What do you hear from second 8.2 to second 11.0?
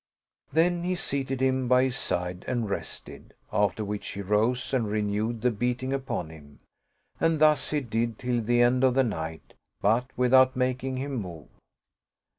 the end of the night, but without making